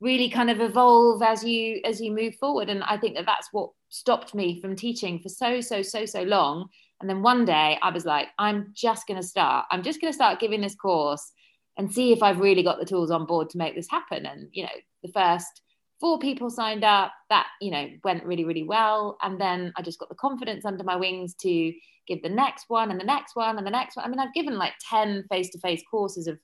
really 0.00 0.30
kind 0.30 0.50
of 0.50 0.60
evolve 0.60 1.22
as 1.22 1.44
you 1.44 1.80
as 1.84 2.00
you 2.00 2.10
move 2.12 2.34
forward. 2.36 2.68
And 2.68 2.82
i 2.84 2.96
think 2.96 3.16
that 3.16 3.26
that's 3.26 3.48
what 3.52 3.70
stopped 3.88 4.34
me 4.34 4.60
from 4.60 4.76
teaching 4.76 5.18
for 5.20 5.28
so 5.28 5.60
so 5.60 5.82
so 5.82 6.04
so 6.06 6.22
long. 6.22 6.68
And 7.00 7.08
then 7.08 7.22
one 7.22 7.44
day 7.44 7.78
i 7.82 7.90
was 7.90 8.04
like 8.04 8.28
i'm 8.38 8.72
just 8.74 9.06
going 9.06 9.20
to 9.20 9.26
start. 9.26 9.66
I'm 9.70 9.82
just 9.82 10.00
going 10.00 10.12
to 10.12 10.16
start 10.16 10.40
giving 10.40 10.60
this 10.60 10.74
course 10.74 11.32
and 11.76 11.92
see 11.92 12.12
if 12.12 12.22
i've 12.22 12.40
really 12.40 12.62
got 12.62 12.78
the 12.78 12.86
tools 12.86 13.10
on 13.10 13.26
board 13.26 13.50
to 13.50 13.58
make 13.58 13.74
this 13.74 13.90
happen. 13.90 14.26
And 14.26 14.48
you 14.52 14.64
know 14.64 14.76
the 15.02 15.12
first 15.12 15.62
four 16.00 16.18
people 16.18 16.48
signed 16.48 16.82
up 16.82 17.12
that 17.28 17.46
you 17.60 17.70
know 17.70 17.88
went 18.02 18.24
really 18.24 18.44
really 18.44 18.64
well. 18.64 19.18
And 19.22 19.40
then 19.40 19.72
i 19.76 19.82
just 19.82 19.98
got 19.98 20.08
the 20.08 20.14
confidence 20.14 20.64
under 20.64 20.84
my 20.84 20.96
wings 20.96 21.34
to 21.42 21.72
give 22.08 22.22
the 22.22 22.28
next 22.28 22.64
one 22.68 22.90
and 22.90 22.98
the 22.98 23.04
next 23.04 23.36
one 23.36 23.58
and 23.58 23.66
the 23.66 23.70
next 23.70 23.96
one. 23.96 24.06
I 24.06 24.08
mean 24.08 24.18
i've 24.18 24.34
given 24.34 24.56
like 24.56 24.72
10 24.88 25.26
face-to-face 25.30 25.82
courses 25.90 26.26
of 26.26 26.38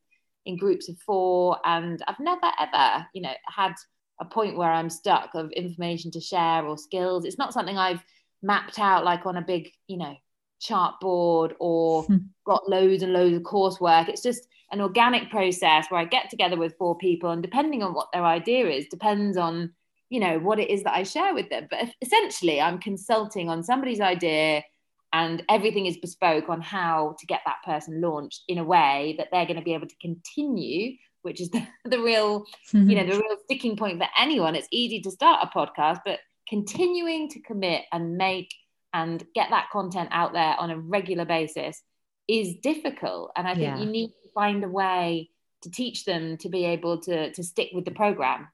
in 0.46 0.56
groups 0.56 0.88
of 0.88 0.96
four 0.98 1.58
and 1.64 2.02
i've 2.08 2.20
never 2.20 2.50
ever 2.60 3.06
you 3.12 3.20
know 3.20 3.32
had 3.46 3.74
a 4.20 4.24
point 4.24 4.56
where 4.56 4.70
i'm 4.70 4.88
stuck 4.88 5.30
of 5.34 5.50
information 5.52 6.10
to 6.10 6.20
share 6.20 6.64
or 6.64 6.78
skills 6.78 7.24
it's 7.24 7.38
not 7.38 7.52
something 7.52 7.76
i've 7.76 8.02
mapped 8.42 8.78
out 8.78 9.04
like 9.04 9.26
on 9.26 9.36
a 9.36 9.42
big 9.42 9.70
you 9.86 9.98
know 9.98 10.14
chart 10.58 10.98
board 11.00 11.54
or 11.60 12.04
hmm. 12.04 12.16
got 12.46 12.68
loads 12.68 13.02
and 13.02 13.12
loads 13.12 13.36
of 13.36 13.42
coursework 13.42 14.08
it's 14.08 14.22
just 14.22 14.48
an 14.72 14.80
organic 14.80 15.30
process 15.30 15.86
where 15.88 16.00
I 16.00 16.04
get 16.04 16.30
together 16.30 16.56
with 16.56 16.76
four 16.76 16.96
people, 16.98 17.30
and 17.30 17.42
depending 17.42 17.82
on 17.82 17.94
what 17.94 18.08
their 18.12 18.24
idea 18.24 18.68
is, 18.68 18.86
depends 18.88 19.36
on 19.36 19.72
you 20.08 20.20
know 20.20 20.38
what 20.38 20.58
it 20.58 20.70
is 20.70 20.82
that 20.84 20.94
I 20.94 21.02
share 21.02 21.34
with 21.34 21.50
them. 21.50 21.68
But 21.70 21.90
essentially, 22.02 22.60
I'm 22.60 22.78
consulting 22.78 23.48
on 23.48 23.62
somebody's 23.62 24.00
idea, 24.00 24.62
and 25.12 25.42
everything 25.48 25.86
is 25.86 25.96
bespoke 25.96 26.48
on 26.48 26.60
how 26.60 27.16
to 27.18 27.26
get 27.26 27.40
that 27.46 27.62
person 27.64 28.00
launched 28.00 28.42
in 28.48 28.58
a 28.58 28.64
way 28.64 29.14
that 29.18 29.28
they're 29.32 29.46
going 29.46 29.58
to 29.58 29.64
be 29.64 29.74
able 29.74 29.88
to 29.88 29.96
continue. 30.00 30.96
Which 31.22 31.40
is 31.40 31.50
the, 31.50 31.66
the 31.84 32.00
real, 32.00 32.44
mm-hmm. 32.72 32.88
you 32.88 32.96
know, 32.96 33.04
the 33.04 33.18
real 33.18 33.36
sticking 33.44 33.76
point 33.76 33.98
for 33.98 34.08
anyone. 34.18 34.54
It's 34.54 34.68
easy 34.70 35.00
to 35.00 35.10
start 35.10 35.42
a 35.42 35.58
podcast, 35.58 36.00
but 36.04 36.20
continuing 36.48 37.28
to 37.30 37.40
commit 37.40 37.82
and 37.92 38.16
make 38.16 38.54
and 38.94 39.24
get 39.34 39.50
that 39.50 39.68
content 39.72 40.08
out 40.12 40.32
there 40.32 40.54
on 40.58 40.70
a 40.70 40.78
regular 40.78 41.24
basis 41.24 41.82
is 42.28 42.54
difficult. 42.62 43.32
And 43.36 43.46
I 43.46 43.54
think 43.54 43.66
yeah. 43.66 43.78
you 43.78 43.86
need 43.86 44.08
to 44.08 44.30
find 44.34 44.64
a 44.64 44.68
way 44.68 45.30
to 45.62 45.70
teach 45.70 46.04
them 46.04 46.36
to 46.38 46.48
be 46.48 46.64
able 46.64 47.00
to 47.02 47.32
to 47.32 47.42
stick 47.42 47.70
with 47.72 47.84
the 47.84 47.90
program 47.90 48.48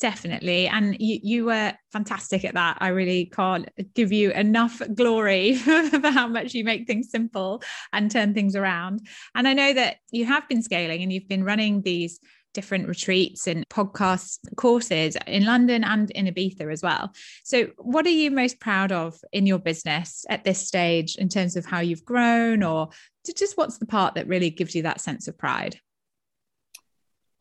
definitely. 0.00 0.66
And 0.66 0.96
you, 0.98 1.20
you 1.22 1.44
were 1.44 1.74
fantastic 1.92 2.44
at 2.44 2.54
that. 2.54 2.78
I 2.80 2.88
really 2.88 3.26
can't 3.26 3.68
give 3.94 4.12
you 4.12 4.32
enough 4.32 4.82
glory 4.94 5.54
for 5.56 6.10
how 6.10 6.26
much 6.26 6.54
you 6.54 6.64
make 6.64 6.86
things 6.86 7.10
simple 7.10 7.62
and 7.92 8.10
turn 8.10 8.34
things 8.34 8.56
around. 8.56 9.06
And 9.34 9.46
i 9.46 9.52
know 9.52 9.72
that 9.72 9.96
you 10.10 10.24
have 10.24 10.48
been 10.48 10.62
scaling 10.62 11.02
and 11.02 11.12
you've 11.12 11.28
been 11.28 11.44
running 11.44 11.82
these 11.82 12.18
different 12.52 12.88
retreats 12.88 13.46
and 13.46 13.64
podcast 13.68 14.38
courses 14.56 15.16
in 15.28 15.44
london 15.44 15.84
and 15.84 16.10
in 16.12 16.26
ibiza 16.26 16.72
as 16.72 16.82
well. 16.82 17.12
So 17.44 17.68
what 17.76 18.06
are 18.06 18.10
you 18.10 18.30
most 18.30 18.58
proud 18.58 18.90
of 18.90 19.18
in 19.32 19.46
your 19.46 19.58
business 19.58 20.24
at 20.28 20.44
this 20.44 20.66
stage 20.66 21.16
in 21.16 21.28
terms 21.28 21.56
of 21.56 21.64
how 21.64 21.80
you've 21.80 22.04
grown 22.04 22.62
or 22.62 22.88
just 23.36 23.56
what's 23.56 23.78
the 23.78 23.86
part 23.86 24.14
that 24.14 24.26
really 24.26 24.50
gives 24.50 24.74
you 24.74 24.82
that 24.82 25.00
sense 25.00 25.28
of 25.28 25.38
pride? 25.38 25.78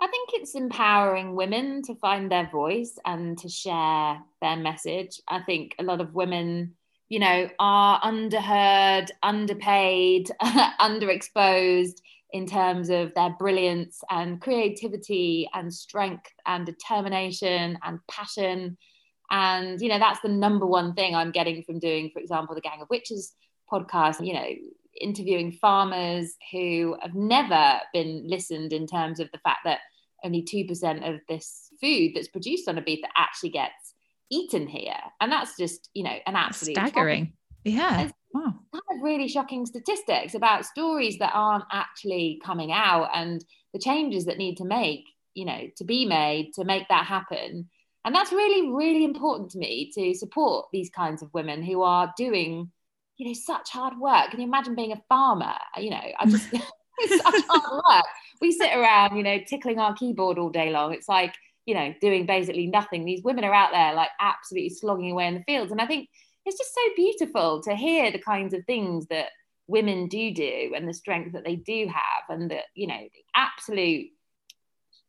I 0.01 0.08
think 0.08 0.29
it's 0.34 0.56
empowering 0.56 1.36
women 1.36 1.82
to 1.84 1.96
find 1.96 2.32
their 2.32 2.50
voice 2.50 2.98
and 3.06 3.38
to 3.39 3.50
share 3.50 4.20
their 4.41 4.56
message. 4.56 5.20
I 5.27 5.41
think 5.41 5.75
a 5.77 5.84
lot 5.84 6.00
of 6.00 6.13
women, 6.13 6.75
you 7.10 7.20
know, 7.20 7.50
are 7.60 8.00
underheard, 8.01 9.10
underpaid, 9.22 10.32
underexposed 10.41 11.98
in 12.32 12.46
terms 12.46 12.89
of 12.89 13.13
their 13.13 13.36
brilliance 13.38 14.01
and 14.10 14.39
creativity 14.39 15.50
and 15.53 15.74
strength 15.74 16.32
and 16.46 16.65
determination 16.65 17.77
and 17.84 18.00
passion. 18.10 18.77
And, 19.32 19.82
you 19.82 19.89
know, 19.89 20.00
that's 20.00 20.22
the 20.22 20.29
number 20.29 20.65
one 20.65 20.94
thing 20.94 21.13
I'm 21.13 21.32
getting 21.32 21.63
from 21.63 21.79
doing, 21.79 22.10
for 22.13 22.20
example, 22.20 22.56
the 22.56 22.62
Gang 22.62 22.82
of 22.82 22.89
Witches 22.89 23.34
podcast. 23.72 24.25
You 24.25 24.34
know, 24.34 24.48
interviewing 25.00 25.51
farmers 25.51 26.36
who 26.51 26.96
have 27.01 27.15
never 27.15 27.79
been 27.94 28.24
listened 28.27 28.74
in 28.74 28.88
terms 28.88 29.20
of 29.20 29.29
the 29.32 29.39
fact 29.39 29.60
that 29.65 29.79
only 30.23 30.43
2% 30.43 31.13
of 31.13 31.21
this 31.27 31.69
food 31.81 32.11
that's 32.15 32.27
produced 32.27 32.67
on 32.67 32.77
Ibiza 32.77 33.07
actually 33.15 33.49
gets 33.49 33.93
eaten 34.29 34.67
here. 34.67 34.99
And 35.19 35.31
that's 35.31 35.57
just, 35.57 35.89
you 35.93 36.03
know, 36.03 36.15
an 36.25 36.35
absolute 36.35 36.75
staggering. 36.75 37.33
Yeah. 37.63 38.09
Wow. 38.33 38.53
Kind 38.71 38.83
of 38.91 39.03
really 39.03 39.27
shocking 39.27 39.65
statistics 39.65 40.35
about 40.35 40.65
stories 40.65 41.17
that 41.17 41.31
aren't 41.33 41.65
actually 41.71 42.39
coming 42.43 42.71
out 42.71 43.09
and 43.13 43.43
the 43.73 43.79
changes 43.79 44.25
that 44.25 44.38
need 44.38 44.57
to 44.57 44.65
make, 44.65 45.05
you 45.33 45.45
know, 45.45 45.61
to 45.77 45.83
be 45.83 46.05
made 46.05 46.51
to 46.55 46.63
make 46.63 46.88
that 46.89 47.05
happen. 47.05 47.69
And 48.05 48.15
that's 48.15 48.31
really, 48.31 48.71
really 48.71 49.03
important 49.03 49.51
to 49.51 49.57
me 49.57 49.91
to 49.95 50.13
support 50.13 50.67
these 50.71 50.89
kinds 50.89 51.21
of 51.21 51.33
women 51.33 51.63
who 51.63 51.81
are 51.81 52.13
doing 52.17 52.71
you 53.19 53.27
know, 53.27 53.33
such 53.33 53.69
hard 53.69 53.99
work. 53.99 54.31
Can 54.31 54.39
you 54.39 54.47
imagine 54.47 54.75
being 54.75 54.93
a 54.93 55.01
farmer? 55.09 55.53
You 55.77 55.91
know, 55.91 56.01
I 56.19 56.25
just 56.27 56.51
such 57.08 57.44
hard 57.48 57.82
work. 57.88 58.06
We 58.41 58.51
sit 58.51 58.74
around, 58.74 59.18
you 59.18 59.24
know, 59.24 59.39
tickling 59.46 59.79
our 59.79 59.94
keyboard 59.94 60.38
all 60.38 60.50
day 60.50 60.72
long. 60.72 60.94
It's 60.94 61.10
like, 61.10 61.34
you 61.65 61.75
know, 61.75 61.94
doing 62.01 62.25
basically 62.25 62.68
nothing. 62.68 63.06
These 63.06 63.24
women 63.24 63.44
are 63.44 63.53
out 63.53 63.72
there 63.72 63.94
like 63.94 64.10
absolutely 64.20 64.70
slogging 64.70 65.12
away 65.12 65.27
in 65.27 65.36
the 65.36 65.44
fields. 65.44 65.72
And 65.72 65.82
I 65.82 65.88
think 65.88 66.10
it's 66.46 66.58
just 66.58 66.74
so 66.74 66.82
beautiful 66.96 67.62
to 67.63 67.75
hear 67.75 68.12
the 68.12 68.20
kinds 68.20 68.53
of 68.53 68.65
things 68.65 69.08
that 69.08 69.27
women 69.68 70.08
do 70.08 70.34
do 70.34 70.74
and 70.75 70.88
the 70.88 70.94
strength 70.94 71.34
that 71.34 71.44
they 71.44 71.56
do 71.56 71.88
have 71.88 72.24
and 72.29 72.50
the, 72.50 72.60
you 72.74 72.88
know, 72.88 73.00
the 73.00 73.24
absolute 73.36 74.08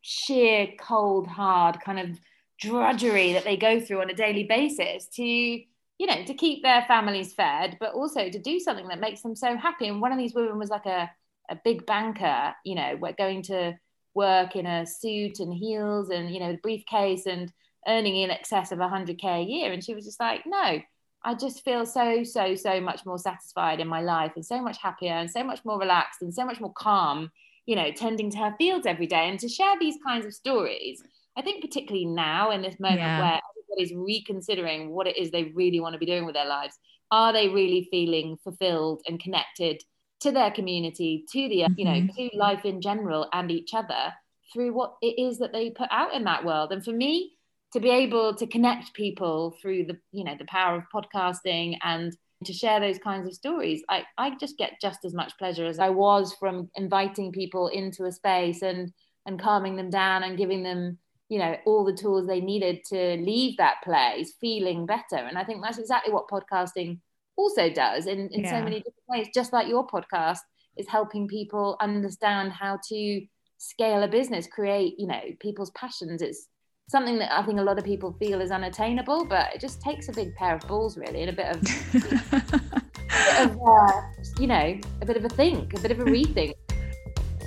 sheer 0.01 0.67
cold, 0.79 1.27
hard 1.27 1.79
kind 1.81 1.99
of 1.99 2.19
drudgery 2.59 3.33
that 3.33 3.43
they 3.43 3.57
go 3.57 3.79
through 3.79 4.01
on 4.01 4.09
a 4.09 4.15
daily 4.15 4.43
basis 4.43 5.07
to 5.07 5.63
you 6.01 6.07
know, 6.07 6.23
to 6.25 6.33
keep 6.33 6.63
their 6.63 6.83
families 6.87 7.31
fed, 7.31 7.77
but 7.79 7.93
also 7.93 8.27
to 8.27 8.39
do 8.39 8.59
something 8.59 8.87
that 8.87 8.99
makes 8.99 9.21
them 9.21 9.35
so 9.35 9.55
happy. 9.55 9.87
And 9.87 10.01
one 10.01 10.11
of 10.11 10.17
these 10.17 10.33
women 10.33 10.57
was 10.57 10.71
like 10.71 10.87
a, 10.87 11.07
a 11.51 11.59
big 11.63 11.85
banker, 11.85 12.53
you 12.65 12.75
know, 12.75 12.97
we're 12.99 13.13
going 13.13 13.43
to 13.43 13.77
work 14.15 14.55
in 14.55 14.65
a 14.65 14.85
suit 14.85 15.39
and 15.39 15.53
heels 15.53 16.09
and, 16.09 16.33
you 16.33 16.39
know, 16.39 16.51
a 16.51 16.57
briefcase 16.57 17.25
and 17.25 17.51
earning 17.87 18.15
in 18.17 18.31
excess 18.31 18.71
of 18.71 18.79
100K 18.79 19.23
a 19.23 19.43
year. 19.43 19.71
And 19.71 19.83
she 19.83 19.93
was 19.93 20.05
just 20.05 20.19
like, 20.19 20.43
no, 20.45 20.79
I 21.23 21.35
just 21.35 21.63
feel 21.63 21.85
so, 21.85 22.23
so, 22.23 22.55
so 22.55 22.79
much 22.79 23.05
more 23.05 23.17
satisfied 23.17 23.79
in 23.79 23.87
my 23.87 24.01
life 24.01 24.31
and 24.35 24.45
so 24.45 24.61
much 24.61 24.77
happier 24.77 25.13
and 25.13 25.29
so 25.29 25.43
much 25.43 25.63
more 25.65 25.79
relaxed 25.79 26.21
and 26.21 26.33
so 26.33 26.45
much 26.45 26.59
more 26.59 26.73
calm, 26.73 27.29
you 27.65 27.75
know, 27.75 27.91
tending 27.91 28.31
to 28.31 28.37
her 28.37 28.55
fields 28.57 28.87
every 28.87 29.07
day 29.07 29.29
and 29.29 29.39
to 29.39 29.49
share 29.49 29.77
these 29.79 29.97
kinds 30.05 30.25
of 30.25 30.33
stories. 30.33 31.03
I 31.37 31.41
think, 31.41 31.61
particularly 31.61 32.05
now 32.05 32.51
in 32.51 32.61
this 32.61 32.79
moment 32.79 33.01
yeah. 33.01 33.19
where 33.19 33.39
everybody's 33.51 33.95
reconsidering 33.95 34.89
what 34.89 35.07
it 35.07 35.17
is 35.17 35.31
they 35.31 35.51
really 35.55 35.79
want 35.79 35.93
to 35.93 35.99
be 35.99 36.05
doing 36.05 36.25
with 36.25 36.35
their 36.35 36.47
lives, 36.47 36.77
are 37.09 37.31
they 37.33 37.49
really 37.49 37.87
feeling 37.91 38.37
fulfilled 38.43 39.01
and 39.07 39.19
connected 39.19 39.81
to 40.21 40.31
their 40.31 40.51
community, 40.51 41.25
to 41.31 41.49
the, 41.49 41.61
mm-hmm. 41.61 41.73
you 41.77 41.85
know, 41.85 41.91
mm-hmm. 41.91 42.29
to 42.29 42.37
life 42.37 42.65
in 42.65 42.81
general 42.81 43.27
and 43.33 43.51
each 43.51 43.73
other 43.73 44.13
through 44.53 44.73
what 44.73 44.95
it 45.01 45.19
is 45.19 45.39
that 45.39 45.53
they 45.53 45.69
put 45.69 45.87
out 45.91 46.13
in 46.13 46.23
that 46.25 46.45
world? 46.45 46.71
And 46.71 46.83
for 46.83 46.91
me, 46.91 47.33
to 47.73 47.79
be 47.79 47.89
able 47.89 48.35
to 48.35 48.47
connect 48.47 48.93
people 48.93 49.55
through 49.61 49.85
the 49.85 49.97
you 50.11 50.23
know 50.23 50.35
the 50.37 50.45
power 50.45 50.75
of 50.75 50.83
podcasting 50.93 51.77
and 51.83 52.15
to 52.43 52.53
share 52.53 52.79
those 52.79 52.99
kinds 52.99 53.27
of 53.27 53.33
stories 53.33 53.83
i 53.89 54.03
i 54.17 54.35
just 54.37 54.57
get 54.57 54.73
just 54.81 55.05
as 55.05 55.13
much 55.13 55.37
pleasure 55.37 55.65
as 55.65 55.79
i 55.79 55.89
was 55.89 56.33
from 56.39 56.69
inviting 56.75 57.31
people 57.31 57.67
into 57.67 58.05
a 58.05 58.11
space 58.11 58.61
and 58.61 58.91
and 59.25 59.41
calming 59.41 59.75
them 59.75 59.89
down 59.89 60.23
and 60.23 60.37
giving 60.37 60.63
them 60.63 60.97
you 61.29 61.39
know 61.39 61.55
all 61.65 61.85
the 61.85 61.93
tools 61.93 62.27
they 62.27 62.41
needed 62.41 62.83
to 62.83 63.15
leave 63.17 63.55
that 63.57 63.75
place 63.83 64.33
feeling 64.41 64.85
better 64.85 65.15
and 65.15 65.37
i 65.37 65.43
think 65.43 65.61
that's 65.63 65.77
exactly 65.77 66.11
what 66.13 66.27
podcasting 66.27 66.99
also 67.41 67.69
does 67.69 68.05
in, 68.05 68.29
in 68.29 68.43
yeah. 68.43 68.51
so 68.51 68.63
many 68.63 68.77
different 68.77 69.09
ways 69.09 69.27
just 69.33 69.51
like 69.53 69.67
your 69.67 69.85
podcast 69.85 70.39
is 70.77 70.87
helping 70.87 71.27
people 71.27 71.77
understand 71.81 72.51
how 72.51 72.79
to 72.87 73.21
scale 73.57 74.03
a 74.03 74.07
business 74.07 74.47
create 74.47 74.95
you 74.97 75.07
know 75.07 75.21
people's 75.39 75.71
passions 75.71 76.21
it's 76.21 76.47
something 76.91 77.17
that 77.19 77.31
I 77.31 77.41
think 77.43 77.57
a 77.57 77.63
lot 77.63 77.79
of 77.79 77.85
people 77.85 78.11
feel 78.19 78.41
is 78.41 78.51
unattainable, 78.51 79.23
but 79.25 79.55
it 79.55 79.61
just 79.61 79.81
takes 79.81 80.09
a 80.09 80.11
big 80.11 80.35
pair 80.35 80.55
of 80.55 80.67
balls, 80.67 80.97
really, 80.97 81.21
and 81.21 81.29
a 81.29 81.33
bit 81.33 81.55
of, 81.55 81.61
a 81.61 82.81
bit 83.09 83.49
of 83.49 83.61
uh, 83.65 84.01
you 84.37 84.47
know, 84.47 84.77
a 85.01 85.05
bit 85.05 85.15
of 85.15 85.23
a 85.23 85.29
think, 85.29 85.73
a 85.73 85.79
bit 85.79 85.91
of 85.91 86.01
a 86.01 86.03
rethink. 86.03 86.53